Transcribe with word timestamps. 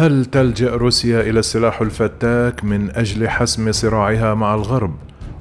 هل 0.00 0.24
تلجا 0.24 0.70
روسيا 0.70 1.20
إلى 1.20 1.38
السلاح 1.38 1.80
الفتاك 1.80 2.64
من 2.64 2.90
أجل 2.90 3.28
حسم 3.28 3.72
صراعها 3.72 4.34
مع 4.34 4.54
الغرب؟ 4.54 4.94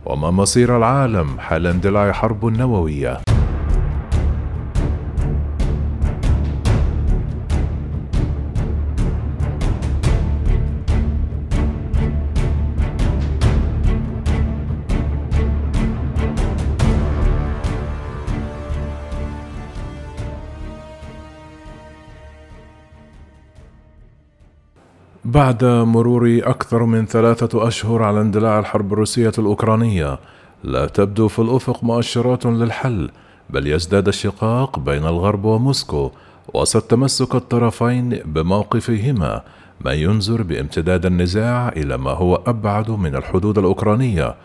وما 0.06 0.32
مصير 0.32 0.78
العالم 0.78 1.40
حال 1.40 1.68
اندلاع 1.68 2.12
حرب 2.12 2.46
نووية؟ 2.46 3.29
بعد 25.26 25.66
مرور 25.66 26.42
أكثر 26.44 26.84
من 26.84 27.06
ثلاثة 27.06 27.68
أشهر 27.68 28.04
على 28.04 28.22
اندلاع 28.22 28.60
الحرب 28.60 28.94
الروسية 28.94 29.32
الأوكرانية 29.40 30.20
لا 30.64 30.86
تبدو 30.86 31.28
في 31.28 31.40
الأفق 31.40 31.84
مؤشرات 31.84 32.46
للحل 32.46 33.12
بل 33.50 33.68
يزداد 33.68 34.08
الشقاق 34.08 34.80
بين 34.80 35.06
الغرب 35.06 35.46
وموسكو 35.46 36.12
وسط 36.54 36.84
تمسك 36.84 37.36
الطرفين 37.36 38.10
بموقفهما 38.10 39.42
ما 39.86 39.94
ينذر 39.94 40.42
بامتداد 40.42 41.06
النزاع 41.06 41.70
إلى 41.70 41.98
ما 41.98 42.12
هو 42.12 42.36
أبعد 42.36 42.92
من 42.92 43.16
الحدود 43.16 43.58
الأوكرانية 43.58 44.36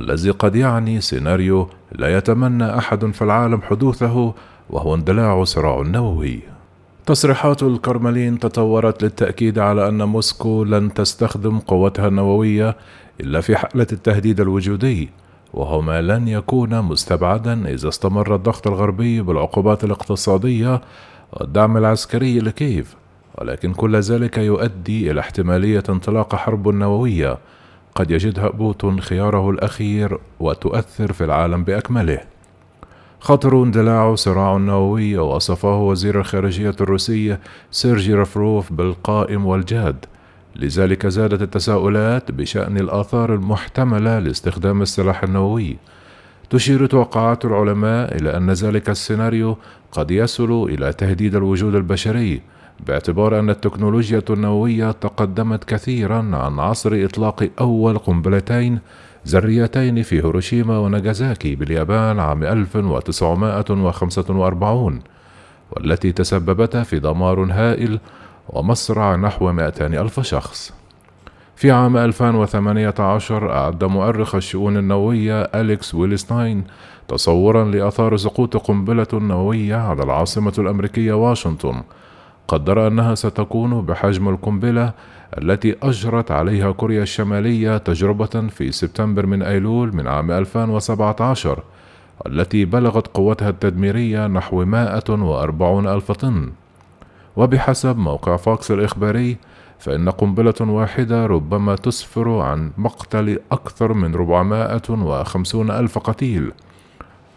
الذي 0.00 0.30
قد 0.30 0.56
يعني 0.56 1.00
سيناريو 1.00 1.68
لا 1.92 2.16
يتمنى 2.16 2.78
أحد 2.78 3.06
في 3.10 3.22
العالم 3.22 3.62
حدوثه 3.62 4.34
وهو 4.70 4.94
اندلاع 4.94 5.44
صراع 5.44 5.82
نووي. 5.82 6.51
تصريحات 7.06 7.62
الكرملين 7.62 8.38
تطورت 8.38 9.02
للتأكيد 9.02 9.58
على 9.58 9.88
أن 9.88 10.02
موسكو 10.02 10.64
لن 10.64 10.94
تستخدم 10.94 11.58
قوتها 11.58 12.08
النووية 12.08 12.76
إلا 13.20 13.40
في 13.40 13.56
حالة 13.56 13.86
التهديد 13.92 14.40
الوجودي 14.40 15.10
وهو 15.54 15.80
ما 15.80 16.02
لن 16.02 16.28
يكون 16.28 16.82
مستبعدا 16.82 17.68
إذا 17.68 17.88
استمر 17.88 18.34
الضغط 18.34 18.66
الغربي 18.66 19.22
بالعقوبات 19.22 19.84
الاقتصادية 19.84 20.80
والدعم 21.32 21.76
العسكري 21.76 22.38
لكييف. 22.38 22.96
ولكن 23.38 23.72
كل 23.72 23.96
ذلك 23.96 24.38
يؤدي 24.38 25.10
إلى 25.10 25.20
احتمالية 25.20 25.82
انطلاق 25.88 26.34
حرب 26.34 26.68
نووية 26.68 27.38
قد 27.94 28.10
يجدها 28.10 28.48
بوتون 28.48 29.00
خياره 29.00 29.50
الأخير 29.50 30.18
وتؤثر 30.40 31.12
في 31.12 31.24
العالم 31.24 31.64
بأكمله. 31.64 32.31
خطر 33.24 33.62
اندلاع 33.62 34.14
صراع 34.14 34.56
نووي 34.56 35.18
وصفه 35.18 35.80
وزير 35.80 36.20
الخارجية 36.20 36.74
الروسي 36.80 37.36
سيرجي 37.70 38.14
رافروف 38.14 38.72
بالقائم 38.72 39.46
والجاد. 39.46 40.04
لذلك 40.56 41.06
زادت 41.06 41.42
التساؤلات 41.42 42.30
بشأن 42.30 42.78
الآثار 42.78 43.34
المحتملة 43.34 44.18
لاستخدام 44.18 44.82
السلاح 44.82 45.22
النووي. 45.22 45.76
تشير 46.50 46.86
توقعات 46.86 47.44
العلماء 47.44 48.16
إلى 48.16 48.36
أن 48.36 48.50
ذلك 48.50 48.90
السيناريو 48.90 49.56
قد 49.92 50.10
يصل 50.10 50.64
إلى 50.64 50.92
تهديد 50.92 51.34
الوجود 51.34 51.74
البشري 51.74 52.42
باعتبار 52.86 53.38
أن 53.38 53.50
التكنولوجيا 53.50 54.22
النووية 54.30 54.90
تقدمت 54.90 55.64
كثيرا 55.64 56.30
عن 56.32 56.58
عصر 56.58 57.04
إطلاق 57.04 57.48
أول 57.60 57.98
قنبلتين 57.98 58.78
ذريتين 59.28 60.02
في 60.02 60.16
هيروشيما 60.16 60.78
وناجازاكي 60.78 61.54
باليابان 61.54 62.20
عام 62.20 62.44
1945 62.44 65.00
والتي 65.70 66.12
تسببتا 66.12 66.82
في 66.82 66.98
دمار 66.98 67.48
هائل 67.52 68.00
ومصرع 68.48 69.16
نحو 69.16 69.52
200 69.52 69.86
ألف 69.86 70.20
شخص. 70.20 70.72
في 71.56 71.70
عام 71.70 71.96
2018 71.96 73.52
أعد 73.52 73.84
مؤرخ 73.84 74.34
الشؤون 74.34 74.76
النووية 74.76 75.42
أليكس 75.42 75.94
ويلستاين 75.94 76.64
تصورا 77.08 77.64
لآثار 77.64 78.16
سقوط 78.16 78.56
قنبلة 78.56 79.06
نووية 79.12 79.76
على 79.76 80.02
العاصمة 80.02 80.52
الأمريكية 80.58 81.12
واشنطن 81.12 81.82
قدر 82.48 82.86
أنها 82.86 83.14
ستكون 83.14 83.82
بحجم 83.82 84.28
القنبلة 84.28 84.92
التي 85.38 85.76
أجرت 85.82 86.30
عليها 86.30 86.72
كوريا 86.72 87.02
الشمالية 87.02 87.76
تجربة 87.76 88.48
في 88.48 88.72
سبتمبر 88.72 89.26
من 89.26 89.42
أيلول 89.42 89.96
من 89.96 90.06
عام 90.06 90.30
2017 90.30 91.62
التي 92.26 92.64
بلغت 92.64 93.06
قوتها 93.06 93.48
التدميرية 93.48 94.26
نحو 94.26 94.64
140 94.64 95.86
ألف 95.86 96.12
طن. 96.12 96.52
وبحسب 97.36 97.96
موقع 97.96 98.36
فوكس 98.36 98.70
الإخباري 98.70 99.36
فإن 99.78 100.08
قنبلة 100.08 100.54
واحدة 100.60 101.26
ربما 101.26 101.76
تسفر 101.76 102.38
عن 102.38 102.70
مقتل 102.78 103.38
أكثر 103.52 103.92
من 103.92 104.14
450 104.14 105.70
ألف 105.70 105.98
قتيل. 105.98 106.52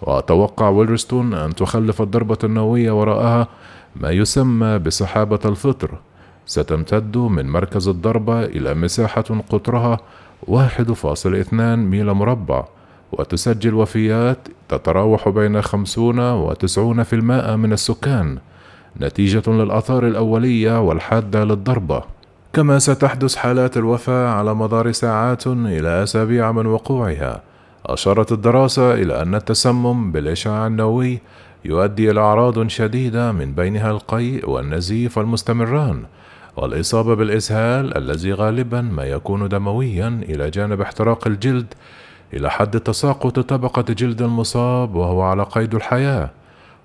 وتوقع 0.01 0.69
ويلرستون 0.69 1.33
أن 1.33 1.55
تخلف 1.55 2.01
الضربة 2.01 2.37
النووية 2.43 2.91
وراءها 3.01 3.47
ما 3.95 4.11
يسمى 4.11 4.79
بسحابة 4.79 5.39
الفطر. 5.45 5.99
ستمتد 6.45 7.17
من 7.17 7.49
مركز 7.49 7.87
الضربة 7.87 8.43
إلى 8.43 8.73
مساحة 8.73 9.23
قطرها 9.49 9.99
1.2 10.47 11.53
ميل 11.53 12.13
مربع 12.13 12.65
وتسجل 13.11 13.73
وفيات 13.73 14.37
تتراوح 14.69 15.29
بين 15.29 15.61
50 15.61 16.19
و 16.19 16.53
90% 16.53 17.13
من 17.55 17.73
السكان 17.73 18.37
نتيجة 19.01 19.43
للآثار 19.47 20.07
الأولية 20.07 20.81
والحادة 20.81 21.43
للضربة. 21.43 22.03
كما 22.53 22.79
ستحدث 22.79 23.35
حالات 23.35 23.77
الوفاة 23.77 24.29
على 24.29 24.55
مدار 24.55 24.91
ساعات 24.91 25.47
إلى 25.47 26.03
أسابيع 26.03 26.51
من 26.51 26.65
وقوعها 26.65 27.41
أشارت 27.85 28.31
الدراسة 28.31 28.93
إلى 28.93 29.21
أن 29.21 29.35
التسمم 29.35 30.11
بالإشعاع 30.11 30.67
النووي 30.67 31.19
يؤدي 31.65 32.11
إلى 32.11 32.19
أعراض 32.19 32.67
شديدة 32.67 33.31
من 33.31 33.53
بينها 33.53 33.91
القيء 33.91 34.49
والنزيف 34.49 35.19
المستمران 35.19 36.03
والإصابة 36.57 37.15
بالإسهال 37.15 37.97
الذي 37.97 38.33
غالبا 38.33 38.81
ما 38.81 39.03
يكون 39.03 39.47
دمويا 39.47 40.07
إلى 40.07 40.49
جانب 40.49 40.81
احتراق 40.81 41.27
الجلد 41.27 41.73
إلى 42.33 42.51
حد 42.51 42.79
تساقط 42.79 43.39
طبقة 43.39 43.93
جلد 43.93 44.21
المصاب 44.21 44.95
وهو 44.95 45.21
على 45.21 45.43
قيد 45.43 45.75
الحياة 45.75 46.29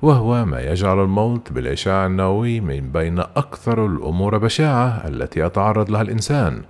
وهو 0.02 0.44
ما 0.44 0.60
يجعل 0.60 1.00
الموت 1.00 1.52
بالإشعاع 1.52 2.06
النووي 2.06 2.60
من 2.60 2.92
بين 2.92 3.18
أكثر 3.18 3.86
الأمور 3.86 4.38
بشاعة 4.38 5.08
التي 5.08 5.40
يتعرض 5.40 5.90
لها 5.90 6.02
الإنسان. 6.02 6.62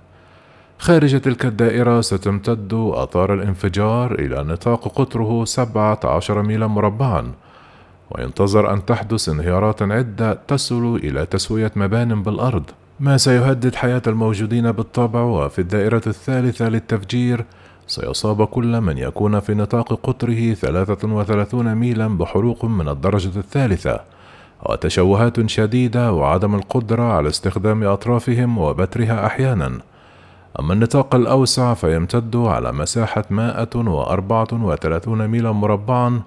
خارج 0.79 1.21
تلك 1.21 1.45
الدائرة 1.45 2.01
ستمتد 2.01 2.73
آثار 2.73 3.33
الانفجار 3.33 4.15
إلى 4.19 4.43
نطاق 4.43 4.87
قطره 4.87 5.45
17 5.45 6.41
ميلا 6.41 6.67
مربعا 6.67 7.31
وينتظر 8.11 8.73
أن 8.73 8.85
تحدث 8.85 9.29
انهيارات 9.29 9.81
عدة 9.81 10.33
تصل 10.47 10.95
إلى 10.95 11.25
تسوية 11.25 11.71
مبان 11.75 12.23
بالأرض. 12.23 12.63
ما 13.01 13.17
سيهدد 13.17 13.75
حياة 13.75 14.01
الموجودين 14.07 14.71
بالطبع 14.71 15.21
وفي 15.21 15.59
الدائرة 15.59 16.01
الثالثة 16.07 16.69
للتفجير 16.69 17.45
سيصاب 17.87 18.45
كل 18.45 18.81
من 18.81 18.97
يكون 18.97 19.39
في 19.39 19.53
نطاق 19.53 19.93
قطره 19.93 20.53
33 20.53 21.75
ميلا 21.75 22.07
بحروق 22.07 22.65
من 22.65 22.89
الدرجة 22.89 23.39
الثالثة. 23.39 23.99
وتشوهات 24.65 25.49
شديدة 25.49 26.13
وعدم 26.13 26.55
القدرة 26.55 27.03
على 27.03 27.29
استخدام 27.29 27.83
أطرافهم 27.83 28.57
وبترها 28.57 29.25
أحيانا. 29.25 29.79
أما 30.59 30.73
النطاق 30.73 31.15
الأوسع 31.15 31.73
فيمتد 31.73 32.35
على 32.35 32.71
مساحة 32.71 33.23
134 33.29 35.27
ميلا 35.27 35.51
مربعا. 35.51 36.21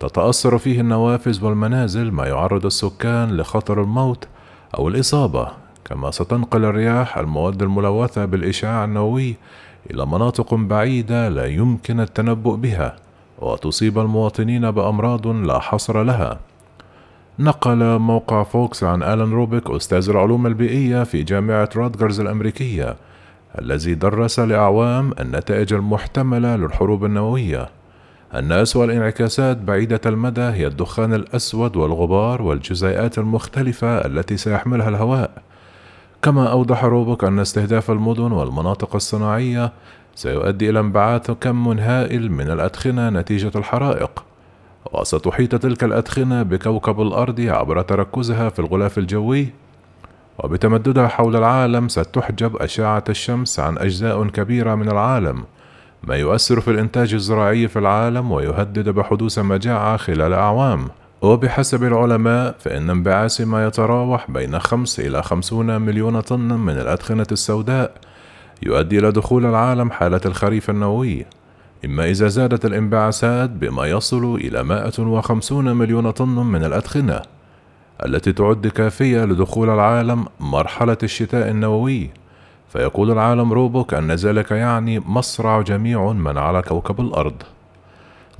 تتأثر 0.00 0.58
فيه 0.58 0.80
النوافذ 0.80 1.44
والمنازل 1.44 2.10
ما 2.12 2.26
يعرض 2.26 2.66
السكان 2.66 3.36
لخطر 3.36 3.82
الموت 3.82 4.28
أو 4.78 4.88
الإصابة. 4.88 5.67
كما 5.88 6.10
ستنقل 6.10 6.64
الرياح 6.64 7.18
المواد 7.18 7.62
الملوثة 7.62 8.24
بالإشعاع 8.24 8.84
النووي 8.84 9.36
إلى 9.90 10.06
مناطق 10.06 10.54
بعيدة 10.54 11.28
لا 11.28 11.46
يمكن 11.46 12.00
التنبؤ 12.00 12.54
بها 12.54 12.96
وتصيب 13.38 13.98
المواطنين 13.98 14.70
بأمراض 14.70 15.26
لا 15.26 15.58
حصر 15.58 16.02
لها. 16.02 16.38
نقل 17.38 17.98
موقع 17.98 18.42
فوكس 18.42 18.84
عن 18.84 19.02
آلان 19.02 19.32
روبيك 19.32 19.70
أستاذ 19.70 20.10
العلوم 20.10 20.46
البيئية 20.46 21.04
في 21.04 21.22
جامعة 21.22 21.68
روتجرز 21.76 22.20
الأمريكية 22.20 22.96
الذي 23.58 23.94
درس 23.94 24.40
لأعوام 24.40 25.12
النتائج 25.20 25.72
المحتملة 25.72 26.56
للحروب 26.56 27.04
النووية. 27.04 27.68
أن 28.34 28.52
أسوأ 28.52 28.84
الانعكاسات 28.84 29.56
بعيدة 29.56 30.00
المدى 30.06 30.40
هي 30.40 30.66
الدخان 30.66 31.14
الأسود 31.14 31.76
والغبار 31.76 32.42
والجزيئات 32.42 33.18
المختلفة 33.18 34.06
التي 34.06 34.36
سيحملها 34.36 34.88
الهواء. 34.88 35.47
كما 36.22 36.52
أوضح 36.52 36.84
روبوك 36.84 37.24
أن 37.24 37.38
استهداف 37.38 37.90
المدن 37.90 38.32
والمناطق 38.32 38.94
الصناعية 38.94 39.72
سيؤدي 40.14 40.70
إلى 40.70 40.80
انبعاث 40.80 41.30
كم 41.30 41.68
هائل 41.68 42.32
من 42.32 42.50
الأدخنة 42.50 43.10
نتيجة 43.10 43.50
الحرائق. 43.56 44.24
وستحيط 44.92 45.54
تلك 45.54 45.84
الأدخنة 45.84 46.42
بكوكب 46.42 47.00
الأرض 47.00 47.40
عبر 47.40 47.82
تركزها 47.82 48.48
في 48.48 48.58
الغلاف 48.58 48.98
الجوي. 48.98 49.48
وبتمددها 50.38 51.08
حول 51.08 51.36
العالم 51.36 51.88
ستحجب 51.88 52.56
أشعة 52.56 53.04
الشمس 53.08 53.60
عن 53.60 53.78
أجزاء 53.78 54.26
كبيرة 54.26 54.74
من 54.74 54.88
العالم 54.88 55.44
ما 56.02 56.16
يؤثر 56.16 56.60
في 56.60 56.70
الإنتاج 56.70 57.14
الزراعي 57.14 57.68
في 57.68 57.78
العالم 57.78 58.32
ويهدد 58.32 58.88
بحدوث 58.88 59.38
مجاعة 59.38 59.96
خلال 59.96 60.32
أعوام. 60.32 60.88
وبحسب 61.22 61.84
العلماء 61.84 62.54
فإن 62.58 62.90
انبعاث 62.90 63.40
ما 63.40 63.66
يتراوح 63.66 64.30
بين 64.30 64.58
خمس 64.58 65.00
إلى 65.00 65.22
خمسون 65.22 65.80
مليون 65.80 66.20
طن 66.20 66.52
من 66.52 66.72
الأدخنة 66.72 67.26
السوداء 67.32 67.94
يؤدي 68.62 68.98
إلى 68.98 69.12
دخول 69.12 69.46
العالم 69.46 69.90
حالة 69.90 70.20
الخريف 70.26 70.70
النووي. 70.70 71.26
إما 71.84 72.04
إذا 72.04 72.28
زادت 72.28 72.64
الانبعاثات 72.64 73.50
بما 73.50 73.86
يصل 73.86 74.34
إلى 74.34 74.62
150 74.64 75.76
مليون 75.76 76.10
طن 76.10 76.46
من 76.46 76.64
الأدخنة 76.64 77.22
التي 78.06 78.32
تعد 78.32 78.66
كافية 78.66 79.24
لدخول 79.24 79.70
العالم 79.70 80.24
مرحلة 80.40 80.98
الشتاء 81.02 81.50
النووي. 81.50 82.10
فيقول 82.68 83.10
العالم 83.10 83.52
روبوك 83.52 83.94
أن 83.94 84.12
ذلك 84.12 84.50
يعني 84.50 85.00
مصرع 85.00 85.60
جميع 85.60 86.12
من 86.12 86.38
على 86.38 86.62
كوكب 86.62 87.00
الأرض. 87.00 87.42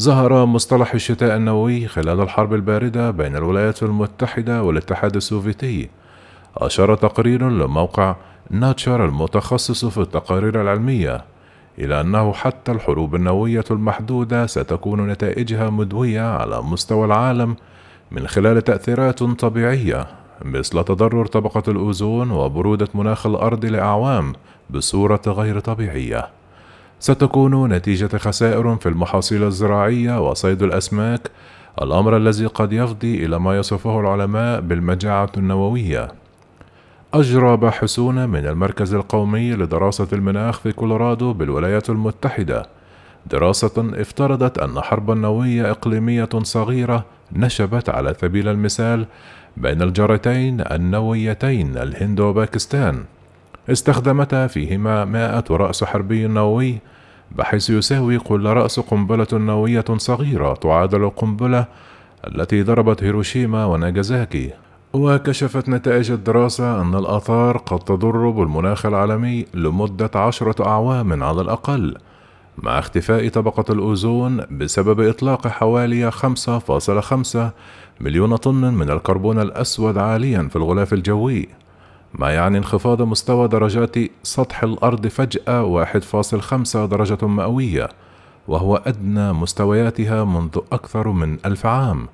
ظهر 0.02 0.46
مصطلح 0.46 0.94
الشتاء 0.94 1.36
النووي 1.36 1.86
خلال 1.86 2.20
الحرب 2.20 2.54
الباردة 2.54 3.10
بين 3.10 3.36
الولايات 3.36 3.82
المتحدة 3.82 4.62
والاتحاد 4.62 5.16
السوفيتي 5.16 5.88
أشار 6.56 6.94
تقرير 6.94 7.48
لموقع 7.48 8.16
ناتشر 8.50 9.04
المتخصص 9.04 9.84
في 9.84 9.98
التقارير 9.98 10.60
العلمية 10.60 11.24
إلى 11.78 12.00
أنه 12.00 12.32
حتى 12.32 12.72
الحروب 12.72 13.14
النووية 13.14 13.64
المحدودة 13.70 14.46
ستكون 14.46 15.06
نتائجها 15.06 15.70
مدوية 15.70 16.22
على 16.22 16.62
مستوى 16.62 17.04
العالم 17.04 17.56
من 18.10 18.26
خلال 18.26 18.64
تأثيرات 18.64 19.22
طبيعية 19.22 20.06
مثل 20.44 20.84
تضرر 20.84 21.26
طبقة 21.26 21.62
الأوزون 21.68 22.30
وبرودة 22.30 22.88
مناخ 22.94 23.26
الأرض 23.26 23.64
لأعوام 23.64 24.32
بصورة 24.70 25.22
غير 25.26 25.60
طبيعية. 25.60 26.37
ستكون 27.00 27.72
نتيجة 27.72 28.16
خسائر 28.16 28.76
في 28.76 28.88
المحاصيل 28.88 29.44
الزراعية 29.44 30.30
وصيد 30.30 30.62
الأسماك، 30.62 31.30
الأمر 31.82 32.16
الذي 32.16 32.46
قد 32.46 32.72
يفضي 32.72 33.24
إلى 33.26 33.40
ما 33.40 33.58
يصفه 33.58 34.00
العلماء 34.00 34.60
بالمجاعة 34.60 35.30
النووية. 35.36 36.08
أجرى 37.14 37.56
باحثون 37.56 38.28
من 38.28 38.46
المركز 38.46 38.94
القومي 38.94 39.52
لدراسة 39.52 40.08
المناخ 40.12 40.60
في 40.60 40.72
كولورادو 40.72 41.32
بالولايات 41.32 41.90
المتحدة 41.90 42.66
دراسة 43.30 43.90
افترضت 44.00 44.58
أن 44.58 44.80
حربا 44.80 45.14
نووية 45.14 45.70
إقليمية 45.70 46.28
صغيرة 46.42 47.04
نشبت 47.32 47.88
على 47.88 48.14
سبيل 48.20 48.48
المثال 48.48 49.06
بين 49.56 49.82
الجارتين 49.82 50.60
النوويتين 50.60 51.76
الهند 51.76 52.20
وباكستان 52.20 53.04
استخدمتا 53.70 54.46
فيهما 54.46 55.04
مائة 55.04 55.44
رأس 55.50 55.84
حربي 55.84 56.26
نووي 56.26 56.78
بحيث 57.30 57.70
يساوي 57.70 58.18
كل 58.18 58.46
رأس 58.46 58.80
قنبلة 58.80 59.26
نووية 59.32 59.84
صغيرة 59.96 60.54
تعادل 60.54 61.04
القنبلة 61.04 61.66
التي 62.26 62.62
ضربت 62.62 63.04
هيروشيما 63.04 63.64
وناجازاكي. 63.64 64.50
وكشفت 64.92 65.68
نتائج 65.68 66.10
الدراسة 66.10 66.80
أن 66.80 66.94
الآثار 66.94 67.56
قد 67.56 67.78
تضر 67.78 68.30
بالمناخ 68.30 68.86
العالمي 68.86 69.46
لمدة 69.54 70.10
عشرة 70.14 70.66
أعوام 70.66 71.22
على 71.22 71.40
الأقل 71.40 71.96
مع 72.58 72.78
اختفاء 72.78 73.28
طبقة 73.28 73.72
الأوزون 73.72 74.40
بسبب 74.50 75.00
إطلاق 75.00 75.48
حوالي 75.48 76.10
5.5 76.10 77.38
مليون 78.00 78.36
طن 78.36 78.74
من 78.74 78.90
الكربون 78.90 79.40
الأسود 79.40 79.98
عاليا 79.98 80.48
في 80.50 80.56
الغلاف 80.56 80.92
الجوي. 80.92 81.48
ما 82.14 82.30
يعني 82.30 82.58
انخفاض 82.58 83.02
مستوى 83.02 83.48
درجات 83.48 83.96
سطح 84.22 84.62
الأرض 84.62 85.06
فجأة 85.06 85.84
1.5 85.84 86.76
درجة 86.76 87.26
مئوية 87.26 87.88
وهو 88.48 88.76
أدنى 88.76 89.32
مستوياتها 89.32 90.24
منذ 90.24 90.58
أكثر 90.72 91.08
من 91.08 91.38
ألف 91.46 91.66
عام. 91.66 92.08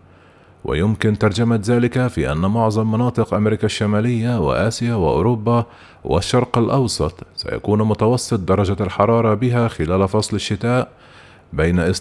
ويمكن 0.65 1.19
ترجمة 1.19 1.61
ذلك 1.65 2.07
في 2.07 2.33
أن 2.33 2.39
معظم 2.39 2.93
مناطق 2.93 3.35
أمريكا 3.35 3.67
الشمالية 3.67 4.41
وآسيا 4.41 4.95
وأوروبا 4.95 5.67
والشرق 6.05 6.59
الأوسط 6.59 7.15
سيكون 7.37 7.83
متوسط 7.83 8.41
درجة 8.41 8.77
الحرارة 8.81 9.35
بها 9.35 9.69
خلال 9.69 10.09
فصل 10.09 10.37
الشتاء 10.37 10.89
بين 11.53 11.93
2.5 11.95 11.99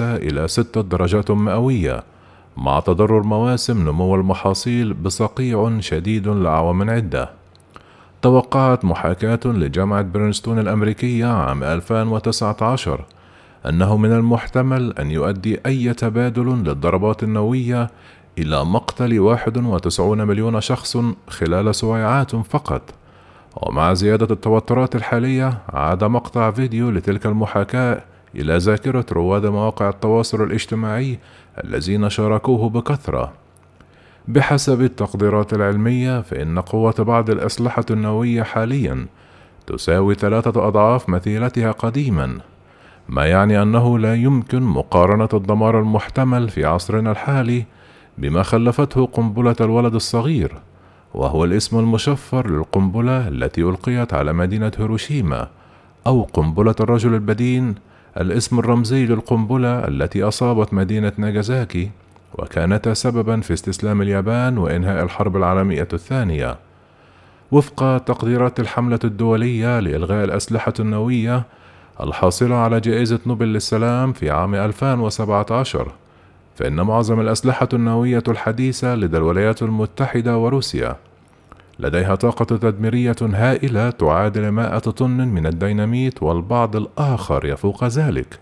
إلى 0.00 0.48
6 0.48 0.80
درجات 0.80 1.30
مئوية. 1.30 2.02
مع 2.58 2.80
تضرر 2.80 3.22
مواسم 3.22 3.88
نمو 3.88 4.14
المحاصيل 4.14 4.94
بصقيع 4.94 5.80
شديد 5.80 6.28
لأعوام 6.28 6.90
عدة. 6.90 7.30
توقعت 8.22 8.84
محاكاة 8.84 9.40
لجامعة 9.44 10.02
برينستون 10.02 10.58
الأمريكية 10.58 11.26
عام 11.26 11.64
2019 11.64 13.04
أنه 13.66 13.96
من 13.96 14.12
المحتمل 14.12 14.92
أن 14.98 15.10
يؤدي 15.10 15.60
أي 15.66 15.94
تبادل 15.94 16.46
للضربات 16.46 17.22
النووية 17.22 17.90
إلى 18.38 18.64
مقتل 18.64 19.20
91 19.20 20.22
مليون 20.26 20.60
شخص 20.60 20.98
خلال 21.28 21.74
سويعات 21.74 22.36
فقط. 22.36 22.82
ومع 23.56 23.94
زيادة 23.94 24.34
التوترات 24.34 24.96
الحالية 24.96 25.58
عاد 25.68 26.04
مقطع 26.04 26.50
فيديو 26.50 26.90
لتلك 26.90 27.26
المحاكاة 27.26 28.02
إلى 28.34 28.56
ذاكرة 28.56 29.06
رواد 29.12 29.46
مواقع 29.46 29.88
التواصل 29.88 30.42
الاجتماعي 30.42 31.18
الذين 31.64 32.10
شاركوه 32.10 32.68
بكثرة. 32.68 33.32
بحسب 34.28 34.82
التقديرات 34.82 35.52
العلمية 35.52 36.20
فإن 36.20 36.58
قوة 36.58 36.94
بعض 36.98 37.30
الأسلحة 37.30 37.84
النووية 37.90 38.42
حاليا 38.42 39.06
تساوي 39.66 40.14
ثلاثة 40.14 40.68
أضعاف 40.68 41.08
مثيلتها 41.08 41.72
قديما 41.72 42.38
ما 43.08 43.26
يعني 43.26 43.62
أنه 43.62 43.98
لا 43.98 44.14
يمكن 44.14 44.62
مقارنة 44.62 45.28
الدمار 45.34 45.80
المحتمل 45.80 46.48
في 46.48 46.64
عصرنا 46.64 47.10
الحالي 47.10 47.64
بما 48.18 48.42
خلفته 48.42 49.06
قنبلة 49.06 49.56
الولد 49.60 49.94
الصغير 49.94 50.52
وهو 51.14 51.44
الاسم 51.44 51.78
المشفر 51.78 52.50
للقنبلة 52.50 53.28
التي 53.28 53.62
ألقيت 53.62 54.14
على 54.14 54.32
مدينة 54.32 54.72
هيروشيما 54.78 55.48
أو 56.06 56.22
قنبلة 56.22 56.74
الرجل 56.80 57.14
البدين 57.14 57.74
الاسم 58.20 58.58
الرمزي 58.58 59.06
للقنبلة 59.06 59.88
التي 59.88 60.22
أصابت 60.22 60.74
مدينة 60.74 61.12
ناجازاكي 61.16 61.90
وكانتا 62.34 62.94
سببا 62.94 63.40
في 63.40 63.52
استسلام 63.52 64.02
اليابان 64.02 64.58
وإنهاء 64.58 65.04
الحرب 65.04 65.36
العالمية 65.36 65.88
الثانية. 65.92 66.56
وفق 67.52 67.98
تقديرات 67.98 68.60
الحملة 68.60 68.98
الدولية 69.04 69.80
لإلغاء 69.80 70.24
الأسلحة 70.24 70.72
النووية 70.80 71.42
الحاصلة 72.00 72.54
على 72.56 72.80
جائزة 72.80 73.18
نوبل 73.26 73.46
للسلام 73.46 74.12
في 74.12 74.30
عام 74.30 74.54
2017 74.54 75.92
فإن 76.56 76.80
معظم 76.80 77.20
الأسلحة 77.20 77.68
النووية 77.72 78.22
الحديثة 78.28 78.94
لدى 78.94 79.16
الولايات 79.16 79.62
المتحدة 79.62 80.38
وروسيا. 80.38 80.96
لديها 81.80 82.14
طاقة 82.14 82.44
تدميرية 82.44 83.16
هائلة 83.22 83.90
تعادل 83.90 84.48
100 84.48 84.78
طن 84.78 85.10
من 85.10 85.46
الديناميت 85.46 86.22
والبعض 86.22 86.76
الآخر 86.76 87.44
يفوق 87.44 87.84
ذلك. 87.84 88.38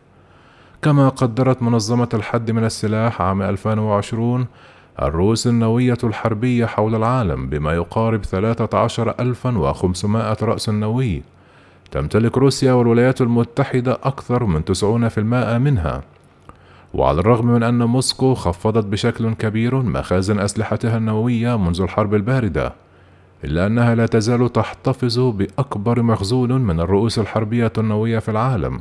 كما 0.83 1.09
قدرت 1.09 1.63
منظمة 1.63 2.09
الحد 2.15 2.51
من 2.51 2.65
السلاح 2.65 3.23
عام 3.23 3.43
2020 3.43 4.47
الرؤوس 5.03 5.47
النووية 5.47 5.99
الحربية 6.05 6.67
حول 6.67 6.95
العالم 6.95 7.49
بما 7.49 7.73
يقارب 7.73 8.25
13500 8.25 10.37
رأس 10.43 10.69
نووي. 10.69 11.23
تمتلك 11.91 12.39
روسيا 12.39 12.73
والولايات 12.73 13.21
المتحدة 13.21 13.99
أكثر 14.03 14.45
من 14.45 14.65
90% 14.65 15.59
منها. 15.59 16.03
وعلى 16.95 17.21
الرغم 17.21 17.47
من 17.47 17.63
أن 17.63 17.83
موسكو 17.83 18.35
خفضت 18.35 18.87
بشكل 18.87 19.35
كبير 19.35 19.83
مخازن 19.83 20.41
أسلحتها 20.41 20.97
النووية 20.97 21.59
منذ 21.59 21.83
الحرب 21.83 22.15
الباردة 22.15 22.86
إلا 23.47 23.67
أنها 23.67 23.95
لا 23.95 24.07
تزال 24.07 24.53
تحتفظ 24.53 25.19
بأكبر 25.19 26.03
مخزون 26.03 26.53
من 26.53 26.81
الرؤوس 26.81 27.19
الحربية 27.19 27.73
النووية 27.79 28.19
في 28.19 28.31
العالم. 28.31 28.81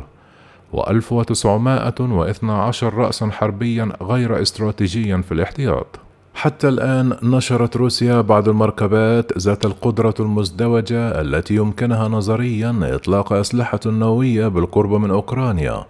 و1912 0.74 2.82
رأسا 2.82 3.30
حربيا 3.30 3.92
غير 4.02 4.42
استراتيجيا 4.42 5.16
في 5.16 5.32
الاحتياط. 5.32 5.86
حتى 6.34 6.68
الآن 6.68 7.16
نشرت 7.22 7.76
روسيا 7.76 8.20
بعض 8.20 8.48
المركبات 8.48 9.38
ذات 9.38 9.64
القدرة 9.64 10.14
المزدوجة 10.20 11.20
التي 11.20 11.54
يمكنها 11.54 12.08
نظريا 12.08 12.78
إطلاق 12.82 13.32
أسلحة 13.32 13.80
نووية 13.86 14.48
بالقرب 14.48 14.92
من 14.92 15.10
أوكرانيا، 15.10 15.84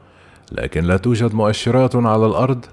لكن 0.53 0.85
لا 0.85 0.97
توجد 0.97 1.35
مؤشرات 1.35 1.97
على 1.97 2.27
الأرض 2.27 2.65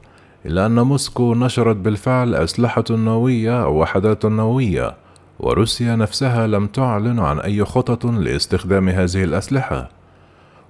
إلا 0.46 0.66
أن 0.66 0.80
موسكو 0.80 1.36
نشرت 1.36 1.76
بالفعل 1.76 2.36
أسلحة 2.36 2.84
نووية 2.90 3.64
أو 3.64 3.82
وحدات 3.82 4.26
نووية، 4.26 4.96
وروسيا 5.40 5.96
نفسها 5.96 6.48
لم 6.48 6.68
تعلن 6.68 7.20
عن 7.20 7.40
أي 7.40 7.66
خطط 7.66 8.06
لاستخدام 8.06 8.90
هذه 8.90 9.24
الأسلحة. 9.24 9.90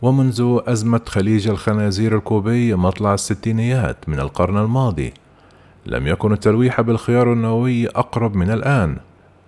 ومنذ 0.02 0.60
أزمة 0.68 1.02
خليج 1.08 1.48
الخنازير 1.48 2.16
الكوبي 2.16 2.76
مطلع 2.76 3.14
الستينيات 3.14 3.98
من 4.08 4.20
القرن 4.20 4.58
الماضي 4.58 5.14
لم 5.86 6.08
يكن 6.08 6.32
التلويح 6.34 6.82
بالخيار 6.82 7.34
النووي 7.34 7.88
أقرب 7.88 8.36
من 8.36 8.52
الآن 8.52 8.98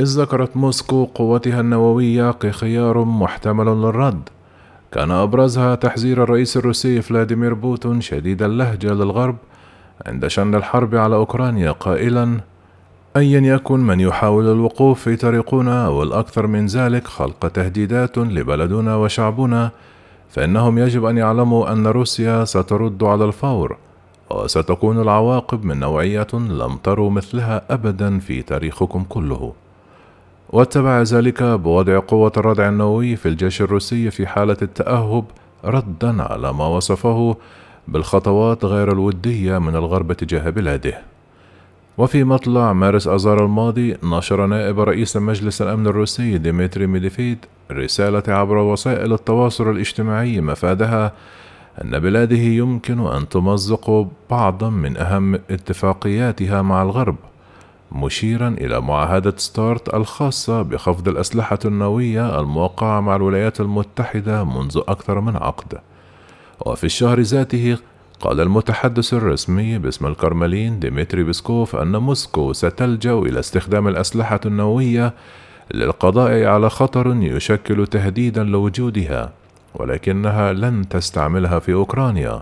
إذ 0.02 0.22
ذكرت 0.22 0.58
موسكو 0.58 1.06
قوتها 1.06 1.60
النووية 1.60 2.32
كخيار 2.32 3.06
محتمل 3.06 3.66
للرد 3.66 4.30
كان 4.92 5.12
أبرزها 5.12 5.76
تحذير 5.76 6.24
الرئيس 6.24 6.58
الروسي 6.58 7.02
فلاديمير 7.02 7.54
بوتين 7.54 8.02
شديد 8.02 8.44
اللهجة 8.44 8.94
للغرب 8.94 9.36
عند 10.06 10.28
شن 10.28 10.56
الحرب 10.56 10.96
على 10.96 11.16
أوكرانيا 11.16 11.72
قائلا 11.72 12.40
أيا 13.18 13.56
يكن 13.56 13.80
من 13.80 14.00
يحاول 14.00 14.52
الوقوف 14.52 15.02
في 15.02 15.16
طريقنا 15.16 15.86
أو 15.86 16.04
الأكثر 16.04 16.48
من 16.48 16.66
ذلك 16.66 17.08
خلق 17.08 17.48
تهديدات 17.48 18.18
لبلدنا 18.18 18.96
وشعبنا 18.96 19.72
فإنهم 20.30 20.78
يجب 20.78 21.06
أن 21.06 21.18
يعلموا 21.18 21.72
أن 21.72 21.88
روسيا 21.88 22.46
سترد 22.46 23.04
على 23.04 23.26
الفور 23.26 23.78
وستكون 24.32 25.02
العواقب 25.02 25.66
من 25.66 25.80
نوعية 25.80 26.28
لم 26.34 26.78
تروا 26.84 27.10
مثلها 27.10 27.62
أبدا 27.70 28.20
في 28.20 28.42
تاريخكم 28.42 29.04
كله. 29.10 29.54
واتبع 30.50 31.02
ذلك 31.02 31.44
بوضع 31.44 32.00
قوة 32.00 32.32
الردع 32.38 32.70
النووي 32.70 33.16
في 33.16 33.26
الجيش 33.30 33.62
الروسي 33.62 34.12
في 34.12 34.28
حالة 34.28 34.58
التأهب 34.62 35.26
ردا 35.66 36.24
على 36.24 36.54
ما 36.54 36.68
وصفه 36.68 37.38
بالخطوات 37.88 38.66
غير 38.66 38.92
الودية 38.92 39.58
من 39.58 39.76
الغرب 39.76 40.14
تجاه 40.14 40.50
بلاده. 40.50 41.17
وفي 41.98 42.24
مطلع 42.24 42.74
مارس 42.74 43.08
أذار 43.08 43.46
الماضي 43.46 43.98
نشر 44.04 44.46
نائب 44.46 44.80
رئيس 44.80 45.18
مجلس 45.18 45.62
الأمن 45.62 45.88
الروسي 45.88 46.38
ديمتري 46.38 46.88
ميدفيديف 46.88 47.46
رسالة 47.72 48.24
عبر 48.28 48.58
وسائل 48.58 49.14
التواصل 49.14 49.72
الاجتماعي 49.72 50.42
مفادها 50.42 51.14
أن 51.84 52.00
بلاده 52.00 52.38
يمكن 52.38 53.08
أن 53.08 53.30
تمزق 53.30 54.08
بعضا 54.30 54.70
من 54.70 54.98
أهم 54.98 55.36
اتفاقياتها 55.36 56.62
مع 56.62 56.82
الغرب 56.82 57.16
مشيرا 57.92 58.48
إلى 58.48 58.82
معاهدة 58.82 59.34
ستارت 59.38 59.94
الخاصة 59.94 60.62
بخفض 60.62 61.08
الأسلحة 61.08 61.60
النووية 61.66 62.40
الموقعة 62.40 63.00
مع 63.00 63.16
الولايات 63.16 63.62
المتحدة 63.62 64.44
منذ 64.44 64.82
أكثر 64.88 65.20
من 65.20 65.36
عقد. 65.36 65.80
وفي 66.66 66.84
الشهر 66.84 67.20
ذاته 67.20 67.78
قال 68.22 68.42
المتحدث 68.42 69.14
الرسمي 69.14 69.78
باسم 69.78 70.06
الكرملين 70.06 70.80
ديمتري 70.80 71.24
بيسكوف 71.24 71.76
أن 71.76 71.96
موسكو 71.98 72.54
ستلجأ 72.54 73.14
إلى 73.14 73.40
استخدام 73.40 73.88
الأسلحة 73.88 74.40
النووية 74.46 75.14
للقضاء 75.74 76.44
على 76.44 76.70
خطر 76.70 77.16
يشكل 77.22 77.88
تهديدا 77.88 78.44
لوجودها 78.44 79.32
ولكنها 79.76 80.54
لن 80.54 80.90
تستعملها 80.90 81.60
في 81.60 81.74
أوكرانيا. 81.74 82.42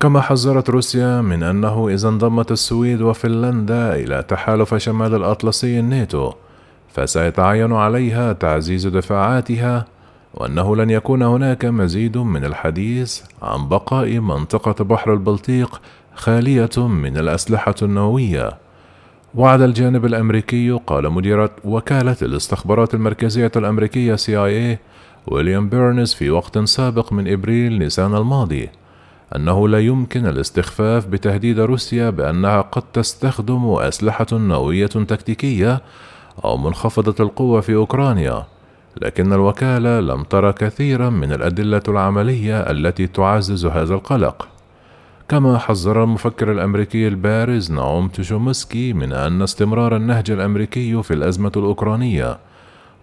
كما 0.00 0.20
حذرت 0.20 0.70
روسيا 0.70 1.20
من 1.20 1.42
أنه 1.42 1.88
إذا 1.88 2.08
انضمت 2.08 2.52
السويد 2.52 3.02
وفنلندا 3.02 3.94
إلى 3.94 4.22
تحالف 4.28 4.74
شمال 4.74 5.14
الأطلسي 5.14 5.78
الناتو 5.78 6.32
فسيتعين 6.94 7.72
عليها 7.72 8.32
تعزيز 8.32 8.86
دفاعاتها 8.86 9.86
وأنه 10.36 10.76
لن 10.76 10.90
يكون 10.90 11.22
هناك 11.22 11.64
مزيد 11.64 12.18
من 12.18 12.44
الحديث 12.44 13.20
عن 13.42 13.68
بقاء 13.68 14.18
منطقة 14.18 14.84
بحر 14.84 15.12
البلطيق 15.12 15.80
خالية 16.14 16.70
من 16.76 17.16
الأسلحة 17.16 17.74
النووية. 17.82 18.50
وعد 19.34 19.62
الجانب 19.62 20.04
الأمريكي 20.04 20.70
قال 20.86 21.10
مدير 21.10 21.50
وكالة 21.64 22.16
الاستخبارات 22.22 22.94
المركزية 22.94 23.52
الأمريكية 23.56 24.16
CIA 24.16 24.78
ويليام 25.26 25.68
بيرنز 25.68 26.12
في 26.14 26.30
وقت 26.30 26.58
سابق 26.58 27.12
من 27.12 27.32
إبريل 27.32 27.78
نيسان 27.78 28.14
الماضي 28.16 28.68
أنه 29.36 29.68
لا 29.68 29.80
يمكن 29.80 30.26
الاستخفاف 30.26 31.06
بتهديد 31.06 31.60
روسيا 31.60 32.10
بأنها 32.10 32.60
قد 32.60 32.82
تستخدم 32.92 33.66
أسلحة 33.66 34.26
نووية 34.32 34.86
تكتيكية 34.86 35.82
أو 36.44 36.56
منخفضة 36.56 37.24
القوة 37.24 37.60
في 37.60 37.74
أوكرانيا 37.74 38.44
لكن 39.02 39.32
الوكالة 39.32 40.00
لم 40.00 40.22
ترى 40.22 40.52
كثيرا 40.52 41.10
من 41.10 41.32
الأدلة 41.32 41.82
العملية 41.88 42.60
التي 42.60 43.06
تعزز 43.06 43.66
هذا 43.66 43.94
القلق. 43.94 44.48
كما 45.28 45.58
حذر 45.58 46.04
المفكر 46.04 46.52
الأمريكي 46.52 47.08
البارز 47.08 47.72
نعوم 47.72 48.08
تشومسكي 48.08 48.92
من 48.92 49.12
أن 49.12 49.42
استمرار 49.42 49.96
النهج 49.96 50.30
الأمريكي 50.30 51.02
في 51.02 51.14
الأزمة 51.14 51.52
الأوكرانية 51.56 52.38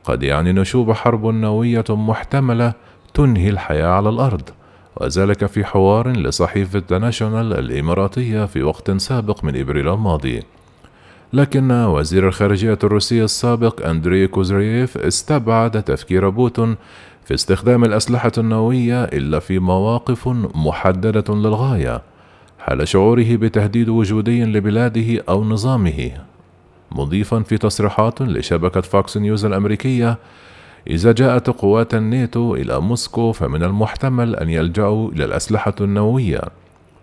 قد 0.03 0.23
يعني 0.23 0.53
نشوب 0.53 0.91
حرب 0.91 1.25
نووية 1.25 1.83
محتملة 1.89 2.73
تنهي 3.13 3.50
الحياة 3.50 3.88
على 3.88 4.09
الأرض 4.09 4.50
وذلك 4.97 5.45
في 5.45 5.65
حوار 5.65 6.09
لصحيفة 6.09 6.97
ناشونال 6.97 7.53
الإماراتية 7.53 8.45
في 8.45 8.63
وقت 8.63 8.91
سابق 8.91 9.43
من 9.43 9.59
إبريل 9.59 9.89
الماضي. 9.89 10.43
لكن 11.34 11.72
وزير 11.72 12.28
الخارجية 12.28 12.80
الروسي 12.84 13.24
السابق 13.24 13.88
أندري 13.88 14.28
كوزيريف 14.27 14.98
استبعد 14.98 15.84
تفكير 15.84 16.30
بوتين 16.29 16.75
في 17.25 17.34
استخدام 17.34 17.84
الأسلحة 17.84 18.32
النووية 18.38 19.04
إلا 19.04 19.40
في 19.40 19.60
مواقف 19.60 20.28
محددة 20.56 21.36
للغاية 21.36 22.02
حال 22.60 22.88
شعوره 22.88 23.36
بتهديد 23.36 23.90
وجودي 23.90 24.44
لبلاده 24.44 25.24
أو 25.30 25.44
نظامه. 25.44 26.12
مضيفا 26.92 27.40
في 27.40 27.58
تصريحات 27.58 28.22
لشبكة 28.22 28.82
فوكس 28.82 29.17
نيوز 29.18 29.46
الأمريكية 29.46 30.18
إذا 30.88 31.12
جاءت 31.12 31.50
قوات 31.50 31.96
الناتو 31.96 32.56
إلى 32.56 32.82
موسكو 32.82 33.32
فمن 33.32 33.63
المحتمل 33.63 34.36
أن 34.36 34.50
يلجأوا 34.50 35.12
إلى 35.12 35.25
الأسلحة 35.25 35.75
النووية 35.82 36.42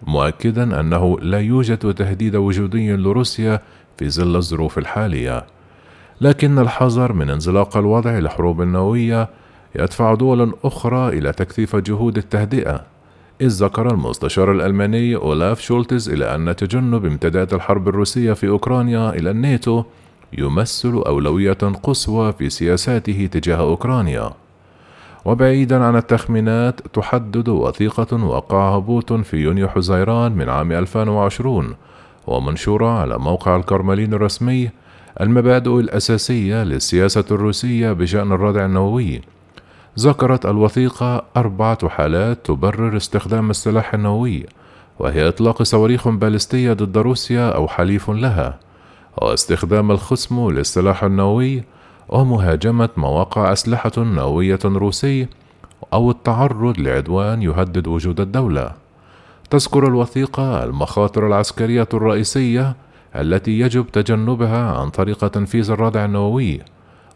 مؤكدا 0.06 0.80
أنه 0.80 1.20
لا 1.20 1.40
يوجد 1.40 1.94
تهديد 1.94 2.36
وجودي 2.36 2.92
لروسيا 2.92 3.60
في 4.00 4.10
ظل 4.10 4.36
الظروف 4.36 4.78
الحالية. 4.78 5.46
لكن 6.20 6.58
الحذر 6.58 7.12
من 7.12 7.30
انزلاق 7.30 7.76
الوضع 7.76 8.18
لحروب 8.18 8.62
نووية 8.62 9.28
يدفع 9.76 10.14
دولا 10.14 10.52
أخرى 10.64 11.08
إلى 11.08 11.32
تكثيف 11.32 11.76
جهود 11.76 12.16
التهدئة. 12.16 12.84
إذ 13.40 13.64
ذكر 13.64 13.90
المستشار 13.90 14.52
الألماني 14.52 15.16
أولاف 15.16 15.60
شولتز 15.60 16.08
إلى 16.08 16.34
أن 16.34 16.56
تجنب 16.56 17.06
امتداد 17.06 17.54
الحرب 17.54 17.88
الروسية 17.88 18.32
في 18.32 18.48
أوكرانيا 18.48 19.10
إلى 19.10 19.30
الناتو 19.30 19.84
يمثل 20.38 21.02
أولوية 21.06 21.58
قصوى 21.82 22.32
في 22.32 22.50
سياساته 22.50 23.28
تجاه 23.32 23.56
أوكرانيا. 23.56 24.30
وبعيدا 25.24 25.84
عن 25.84 25.96
التخمينات 25.96 26.80
تحدد 26.92 27.48
وثيقة 27.48 28.24
وقعها 28.24 28.78
بوتون 28.78 29.22
في 29.22 29.36
يونيو 29.36 29.68
حزيران 29.68 30.32
من 30.32 30.48
عام 30.48 30.72
2020 30.72 31.74
ومنشورة 32.30 32.88
على 33.00 33.18
موقع 33.18 33.56
الكرملين 33.56 34.14
الرسمي 34.14 34.70
المبادئ 35.20 35.80
الأساسية 35.80 36.64
للسياسة 36.64 37.24
الروسية 37.30 37.92
بشأن 37.92 38.32
الردع 38.32 38.64
النووي. 38.64 39.20
ذكرت 39.98 40.46
الوثيقة 40.46 41.22
أربعة 41.36 41.88
حالات 41.88 42.46
تبرر 42.46 42.96
استخدام 42.96 43.50
السلاح 43.50 43.94
النووي 43.94 44.46
وهي 44.98 45.28
إطلاق 45.28 45.62
صواريخ 45.62 46.08
باليستية 46.08 46.72
ضد 46.72 46.98
روسيا 46.98 47.50
أو 47.50 47.68
حليف 47.68 48.10
لها. 48.10 48.58
واستخدام 49.16 49.90
الخصم 49.90 50.50
للسلاح 50.50 51.04
النووي 51.04 51.64
ومهاجمة 52.08 52.88
مواقع 52.96 53.52
أسلحة 53.52 53.92
نووية 53.98 54.58
روسي 54.64 55.26
أو 55.92 56.10
التعرض 56.10 56.78
لعدوان 56.78 57.42
يهدد 57.42 57.86
وجود 57.86 58.20
الدولة. 58.20 58.79
تذكر 59.50 59.86
الوثيقة 59.86 60.64
المخاطر 60.64 61.26
العسكرية 61.26 61.88
الرئيسية 61.94 62.76
التي 63.16 63.60
يجب 63.60 63.86
تجنبها 63.86 64.78
عن 64.78 64.90
طريق 64.90 65.28
تنفيذ 65.28 65.70
الردع 65.70 66.04
النووي 66.04 66.60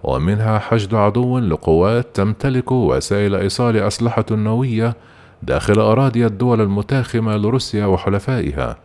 ومنها 0.03 0.59
حشد 0.59 0.95
عدو 0.95 1.39
لقوات 1.39 2.07
تمتلك 2.15 2.73
وسائل 2.73 3.35
إيصال 3.35 3.77
أسلحة 3.77 4.25
نووية 4.31 4.97
داخل 5.43 5.81
أراضي 5.81 6.27
الدول 6.27 6.61
المتاخمة 6.61 7.37
لروسيا 7.37 7.87
وحلفائها. 7.87 8.77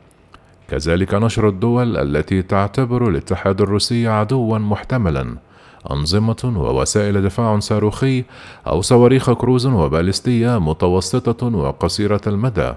كذلك 0.67 1.13
نشر 1.13 1.47
الدول 1.49 1.97
التي 1.97 2.41
تعتبر 2.41 3.09
الاتحاد 3.09 3.61
الروسي 3.61 4.07
عدوا 4.07 4.57
محتملا 4.57 5.35
أنظمة 5.91 6.53
ووسائل 6.57 7.21
دفاع 7.21 7.59
صاروخي 7.59 8.23
أو 8.67 8.81
صواريخ 8.81 9.31
كروز 9.31 9.67
وبالستية 9.67 10.59
متوسطة 10.59 11.47
وقصيرة 11.47 12.21
المدى. 12.27 12.73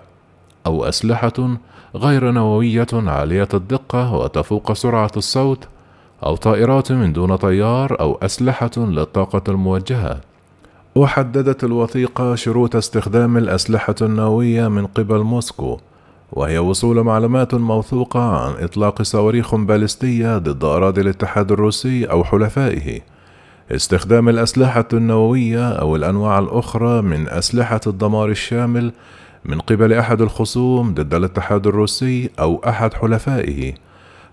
أو 0.67 0.85
أسلحة 0.85 1.57
غير 1.95 2.31
نووية 2.31 2.87
عالية 2.93 3.49
الدقة 3.55 4.15
وتفوق 4.15 4.73
سرعة 4.73 5.11
الصوت 5.17 5.69
أو 6.25 6.37
طائرات 6.37 6.93
من 6.93 7.13
دون 7.13 7.37
طيار 7.37 8.01
أو 8.01 8.19
أسلحة 8.23 8.71
للطاقة 8.77 9.43
الموجهة. 9.49 10.21
وحددت 10.95 11.65
الوثيقة 11.65 12.35
شروط 12.35 12.77
استخدام 12.77 13.37
الأسلحة 13.37 13.95
النووية 14.03 14.69
من 14.69 14.87
قبل 14.87 15.19
موسكو 15.19 15.79
وهي 16.33 16.59
وصول 16.59 17.03
معلومات 17.03 17.55
موثوقة 17.55 18.21
عن 18.21 18.53
إطلاق 18.65 19.03
صواريخ 19.03 19.55
باليستية 19.55 20.39
ضد 20.39 20.65
أراضي 20.65 21.01
الاتحاد 21.01 21.53
الروسي 21.53 22.05
أو 22.05 22.25
حلفائه. 22.25 23.01
استخدام 23.71 24.29
الأسلحة 24.29 24.89
النووية 24.93 25.69
أو 25.69 25.97
الأنواع 25.97 26.39
الأخرى 26.39 27.03
من 27.03 27.29
أسلحة 27.29 27.81
الدمار 27.87 28.29
الشامل 28.29 28.93
من 29.45 29.61
قبل 29.61 29.93
أحد 29.93 30.21
الخصوم 30.21 30.95
ضد 30.95 31.15
الاتحاد 31.15 31.67
الروسي 31.67 32.31
أو 32.41 32.63
أحد 32.69 32.95
حلفائه. 32.95 33.75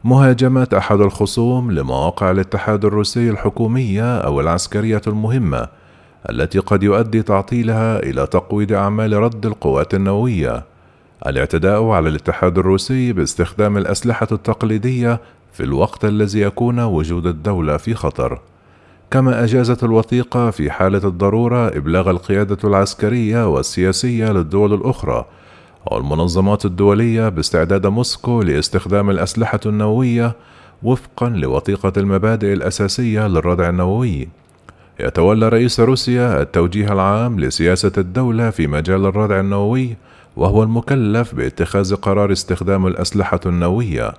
مهاجمة 0.04 0.68
أحد 0.78 1.02
الخصوم 1.02 1.72
لمواقع 1.72 2.32
الاتحاد 2.32 2.86
الروسي 2.86 3.30
الحكومية 3.30 4.18
أو 4.18 4.42
العسكرية 4.42 5.02
المهمة 5.08 5.68
التي 6.30 6.60
قد 6.60 6.84
يؤدي 6.84 7.22
تعطيلها 7.22 8.00
إلى 8.00 8.28
تقويض 8.28 8.74
أعمال 8.74 9.14
رد 9.14 9.46
القوات 9.46 9.94
النووية. 9.94 10.64
الاعتداء 11.28 11.84
على 11.86 12.10
الاتحاد 12.10 12.58
الروسي 12.58 13.14
باستخدام 13.14 13.78
الأسلحة 13.78 14.28
التقليدية 14.32 15.22
في 15.54 15.64
الوقت 15.64 16.06
الذي 16.06 16.42
يكون 16.42 16.80
وجود 16.80 17.26
الدولة 17.26 17.78
في 17.78 17.94
خطر. 17.94 18.40
كما 19.12 19.44
أجازت 19.44 19.84
الوثيقة 19.84 20.52
في 20.52 20.72
حالة 20.72 21.08
الضرورة 21.08 21.68
إبلاغ 21.68 22.10
القيادة 22.10 22.58
العسكرية 22.64 23.48
والسياسية 23.48 24.32
للدول 24.32 24.74
الأخرى 24.74 25.26
والمنظمات 25.92 26.66
الدولية 26.66 27.30
باستعداد 27.30 27.88
موسكو 27.88 28.42
لاستخدام 28.42 29.10
الأسلحة 29.10 29.60
النووية 29.66 30.36
وفقا 30.84 31.30
لوثيقة 31.30 31.94
المبادئ 31.98 32.54
الأساسية 32.54 33.28
للردع 33.28 33.70
النووي. 33.70 34.28
يتولى 35.00 35.50
رئيس 35.50 35.80
روسيا 35.80 36.42
التوجيه 36.42 36.94
العام 36.94 37.40
لسياسة 37.40 37.92
الدولة 37.98 38.50
في 38.50 38.68
مجال 38.68 39.06
الردع 39.06 39.40
النووي 39.40 39.96
وهو 40.36 40.64
المكلف 40.64 41.36
باتخاذ 41.36 41.96
قرار 41.96 42.32
استخدام 42.32 42.88
الأسلحة 42.88 43.40
النووية. 43.46 44.14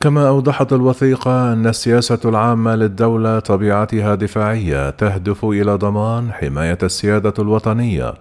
كما 0.00 0.28
أوضحت 0.28 0.72
الوثيقة 0.72 1.52
أن 1.52 1.66
السياسة 1.66 2.18
العامة 2.24 2.74
للدولة 2.74 3.38
طبيعتها 3.38 4.14
دفاعية 4.14 4.90
تهدف 4.90 5.44
إلى 5.44 5.74
ضمان 5.74 6.32
حماية 6.32 6.78
السيادة 6.82 7.34
الوطنية 7.38 8.14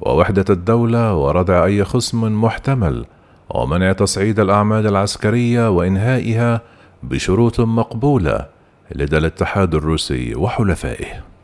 ووحدة 0.00 0.44
الدولة 0.50 1.14
وردع 1.14 1.64
أي 1.64 1.84
خصم 1.84 2.44
محتمل 2.44 3.04
ومنع 3.50 3.92
تصعيد 3.92 4.40
الأعمال 4.40 4.86
العسكرية 4.86 5.70
وإنهائها 5.70 6.60
بشروط 7.02 7.60
مقبولة 7.60 8.46
لدى 8.94 9.18
الاتحاد 9.18 9.74
الروسي 9.74 10.34
وحلفائه. 10.34 11.35